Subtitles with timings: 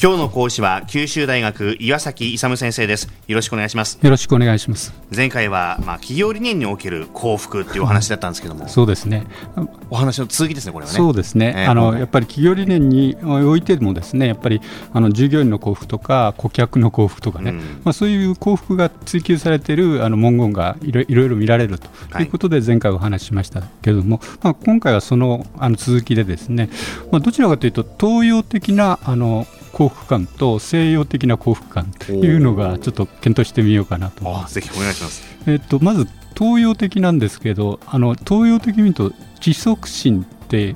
[0.00, 3.08] 今日の講師は九州大学岩崎勇先生です。
[3.26, 3.98] よろしくお願いします。
[4.00, 4.94] よろしくお願いします。
[5.12, 9.26] 前回はまあ企業理念における幸福っていうお話だったんですけども、そうですね。
[9.90, 10.96] お話の続きですねこれはね。
[10.96, 14.60] そうですね、えー、あのやっぱり企業理念においてもですねやっぱり
[14.92, 21.88] あの従業員の幸福とか顧客の幸福とかね、うん、まあそういう幸福が追求されているあの文言がいろいろ見られると。
[22.20, 22.22] い。
[22.22, 26.70] うことで前回お話ししましたけれども、はい、まあ今回はそのあの続きでですね、
[27.10, 29.44] まあどちらかというと東洋的なあの
[29.78, 34.54] 幸福感と西洋的な幸福感というのがちょっと検討してみようかなと思います。
[34.54, 35.22] ぜひお願いします。
[35.46, 40.74] えっとまず東洋的なんですけど、あの東洋的に見ると知足心って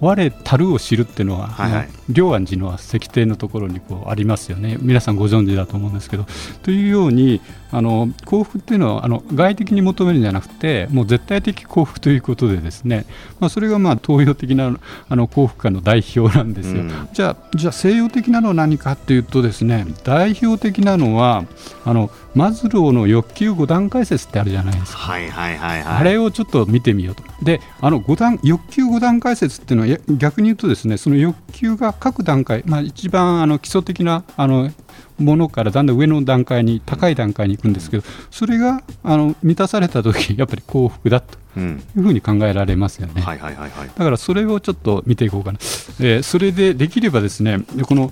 [0.00, 4.78] 我たるを知るっていうのは、はいはい、龍安寺の石庭のところにこうありますよね。
[4.80, 6.26] 皆さんご存知だと思うんですけど。
[6.62, 13.06] というようにあの幸福っていうのはあの外的に求めるんじゃなくてもう絶対的幸福ということでですね、
[13.40, 14.78] まあ、それがまあ東洋的な
[15.08, 21.44] あの幸福感の代表なんですよ、うん、じゃあじゃあ西洋的なのは何かっていうとですね代表的なのは
[21.84, 27.22] あのマズローの欲求5段階説ってあるじゃないですか、はいはいはいはい、あれをちょっと見てみようと。
[27.42, 34.70] であの5段欲求5段階説っていうのは逆に言うとですねその欲求が各段階、まあ、一番あの基礎的なあの
[35.18, 45.58] ものからだんだん上の段階に高い段階に行くんですけどそれがあの満たされた時やっぱり幸福だというふうに考えられますよね、だからそれをちょっと見ていこうかな、
[46.00, 48.10] えー、それでできればですねこの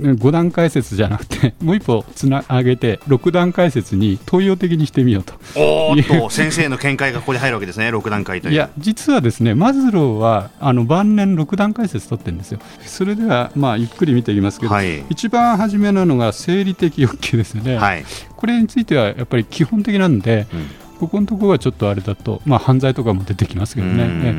[0.00, 5.34] 5段階説じゃなくて もう一歩つなげて6段階説に東洋的にしてみようと。
[5.54, 8.52] おっと先生の見解がここに入るわけですね6段階という。
[8.54, 12.60] いや実はですねマズローはあの晩年6段階説取ってるんですよ。
[12.86, 18.04] それではまあゆっくり見ていきますけど、はい、一番初めなのが生理的欲求ですよね、はい、
[18.36, 20.66] これについてはやっぱり基本的なんで、うん。
[20.98, 24.36] ここのところはちょっとあれだと、まあ、犯罪とかも出てきますけどね、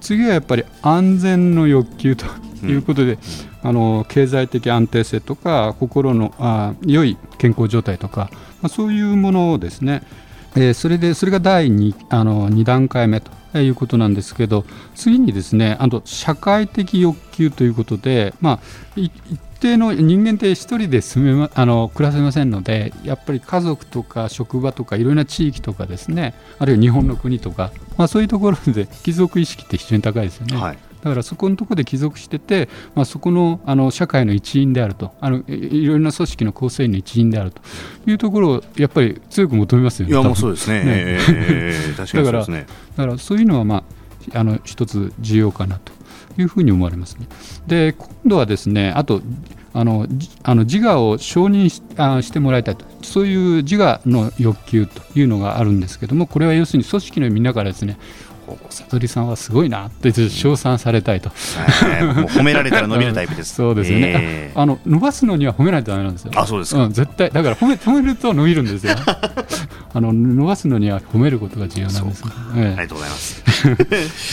[0.00, 2.26] 次はやっぱり安全の欲求と
[2.66, 3.18] いうことで、
[3.62, 8.28] あの経済的安定性とか心のあ良い健康状態とか、
[8.60, 10.02] まあ、そういうものをですね、
[10.56, 18.60] えー、それでそれが第 2, あの2段階目ということなんですけど次にですねあと社会的欲求ということで、まあ、
[18.96, 19.12] 一
[19.60, 30.56] 定の人間って一人で住め、ま、あの暮らせませんのでやっぱり家族とか職場とかいろんな地域とかですねあるいは日本の国とか、まあ、そういうところで貴族意識って非常に高いですよね。
[30.56, 37.62] はいだからそこのところで帰属してて、まあ、そこのあの社会の一員であるとあのいろいろな組織の構成員の一員であると
[38.06, 40.12] いうところをやっぱり強く求めますよね。
[40.12, 40.84] いやもうそうですね。
[40.84, 42.66] ねえー、 確かにそうですね
[42.96, 43.84] だからそういうのは、ま
[44.34, 45.92] あ、あの一つ重要かなと
[46.38, 47.26] いうふうに思われますね。
[47.66, 49.22] で今度はですねあと
[49.72, 50.06] あの
[50.42, 57.96] あの自我を承認しあしてもらいたいとそういう自我の欲求というのがあるんですけどもこれは要するに組織のみんなからですね
[58.56, 63.54] 悟りさんはすごいなって称賛されたいと、えー、褒められたら伸びるタイプです。
[63.60, 66.32] そうですよね、えー、あの伸ばすのには褒めないとだめなんですよ。
[66.34, 67.30] あそうですか、うん、絶対。
[67.30, 68.94] だから褒め褒めると伸びるんですよ。
[69.92, 72.22] あの伸ばすのには褒めることが重要なんです、
[72.54, 73.42] えー、ありがとうございます。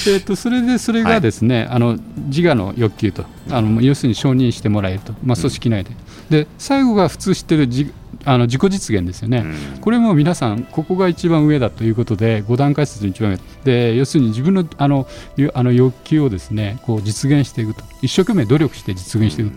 [0.09, 5.95] えとそれでそれがですね、はい、あの自我の欲求とあの要するに承認してもらえると、まあ、組織内で、うん、
[6.29, 7.91] で最後が普通知ってる自
[8.27, 9.37] あの自己実現ですよね、
[9.75, 13.39] うん、これも皆さん、ここが一番上だということで、5段階説の一番上。
[13.63, 15.07] で、要するに自分のあの
[15.53, 19.53] あの欲求をですねこう実現していくと、一生懸命努力して実現していく、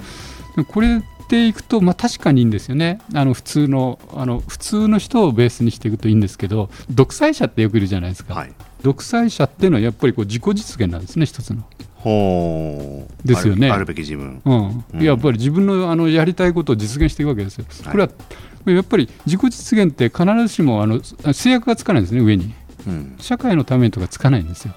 [0.58, 8.52] うん、これでいくと、まあ、確かにいいんですよね、あの普通のあの普通の人をベースにしていくといいんですけど、独裁者ってよくいるじゃないですか、はい、
[8.82, 11.64] 独裁者っていうのはやっぱりこう自己実現なんですね、一つの。
[11.96, 13.26] ほう。
[13.26, 13.70] ですよね。
[13.70, 14.84] あるべき自分、うん。
[14.94, 17.66] うん、やっぱり自分のあのやりたいことを実現していくわけですよ。
[17.90, 18.10] これは、
[18.66, 21.00] やっぱり自己実現って必ずしもあの
[21.32, 22.54] 制約がつかないんですね、上に。
[22.86, 24.74] うん、社会のためとかつかないんですよ、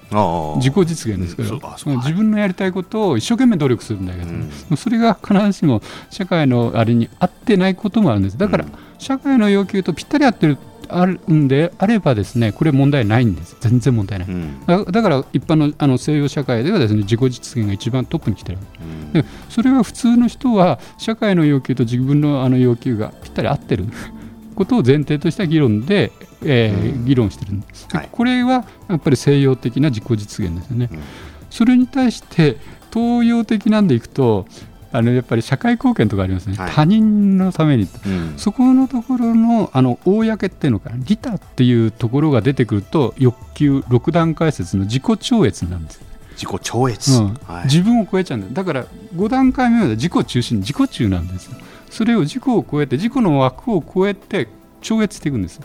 [0.57, 8.65] 自己実現ですけど、うん、自分のやりたいことを一生懸命努力するんだけど、うん、それが必ずしも社会のあれに合ってないこともあるんです、だから、
[8.97, 10.57] 社会の要求とぴったり合ってる
[10.89, 13.55] あるんであればですねこれ問題ないんです。
[13.59, 23.85] 全然問題ない、うん、だだから一般のあの西洋社会ではですね自己実現が一番トップに来てる、うん、でそれは普通の人は社会の要求と自分のあの要求がぴったり合ってる。
[24.53, 26.11] ことを前提とした議論で、
[26.43, 30.89] えー、うん、議論してるんです、はい、これはやっぱり西洋的な自己実現ですよね、
[31.49, 32.57] それに対して
[32.93, 34.45] 東洋的なんでいくと
[34.93, 45.99] あのやっぱり社会貢献とかありますね、はい、他人のために、うん、そこのところのあの公っていうのかな、利他っていうところが出てくると、欲求6段階説の自己超越なんです。
[46.35, 47.33] 自己超越、うん。
[47.45, 48.85] はい、自分を超えちゃうんだだから
[49.15, 51.57] 5段階目は自己中心自己中なんですよ。
[51.89, 54.47] それを自己を超えて自己の枠を超えて
[54.81, 55.59] 超越していくんです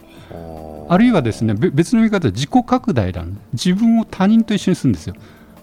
[0.89, 5.15] あるいはですね別の見方で自己拡大なん自分を他人と一緒にするんですよ。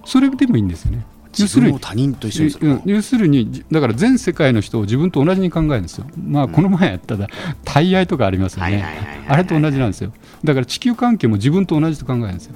[0.06, 1.06] それでもいいんですよね
[1.38, 7.28] 要するに他人と一緒に要するにだから全世界の人を自分と同じに考えるんですよ、まあ、この前やったら
[7.64, 10.14] 大愛とかありますよね、あれと同じなんですよ。
[10.44, 12.56] だから地球関係も自分と同じと考えるんですよ。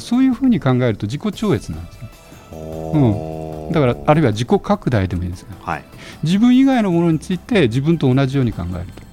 [0.00, 2.08] そういうふうに考えると自己超越なんですよ、
[2.52, 5.84] うん、だからあるいは自己拡大でもいいんですよ、はい、
[6.22, 9.03] 自分以外のものについて自分と同じように考えると。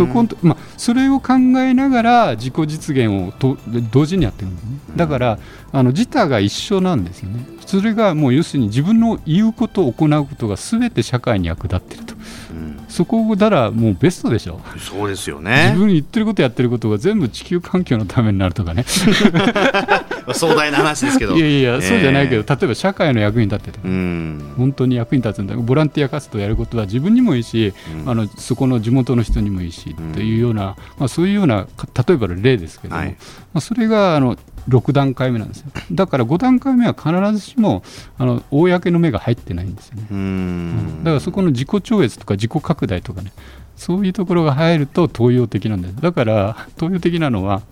[0.00, 3.58] そこまあ、それを考えながら自己実現をと
[3.92, 4.70] 同時にやってるんですね。
[4.96, 5.38] だから
[5.72, 7.44] あの自他が一緒なんですよね。
[7.66, 12.14] それがもう要するに自分の言うこと行うことが全て社会に役立っていると、
[12.50, 14.60] うん、そこだらもうベストでしょ。
[14.78, 15.66] そうですよね。
[15.68, 18.86] 自分に言ってることやってることが全部地球環境のためになるとかね
[20.34, 21.36] 壮大な話ですけど。
[21.36, 25.54] いやいや、そうじゃないけど例えば社会の役に立ってとか、うん、本当に役に立つんだ。
[25.56, 27.72] ボランティア活動をやることは自分にもいいし、
[28.02, 31.66] うん、あのそこの地元の人にもいいし、というような、まあ、そういうような
[32.06, 33.16] 例えばの例ですけども、はい、ま
[33.54, 34.36] あ、それがあの
[34.68, 35.66] 6段階目なんですよ。
[35.92, 37.82] だから5段階目は必ずしも
[38.18, 43.32] あの公の目が入ってないんですよね、うん、だからそこの自己超越とか自己拡大とかね。
[43.76, 45.96] そういうところが入ると東洋的なんです。
[46.02, 47.62] だから東洋的なのは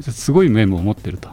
[0.00, 1.28] すごい面を持ってると。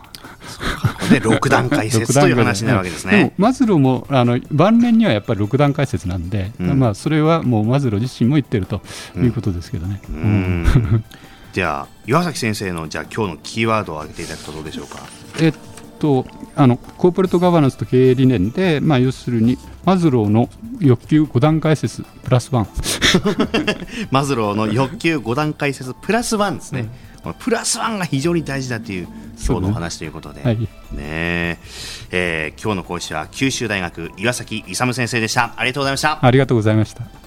[1.09, 3.17] で6段階説という話になるわけですね。
[3.17, 8.81] でもマズローもあの晩年にはやっぱり6段階説なんで、うん、まあ、それはもうマズロー自身も言ってると
[9.15, 10.01] いうことですけどね。
[11.53, 14.99] じゃあ岩崎先生のじゃあ今日のキーワードを挙げていただくとどうでしょうか。
[15.39, 15.53] えっ
[15.99, 16.25] と
[16.55, 20.49] あのコーポレートガバナンスと経営理念で、まあ、要するにマズローの
[20.79, 22.67] 欲求5段階説プラスワン。
[24.11, 26.89] マズローの欲求5段階説プラスワンですね、うん
[27.23, 29.07] このプラスワンが非常に大事だという
[29.45, 31.59] 今日のお話ということで、ねはい、ね
[32.11, 35.53] えー、今日の講師は九州大学岩崎勇先生でした。
[35.57, 36.25] ありがとうございました。
[36.25, 37.26] ありがとうございました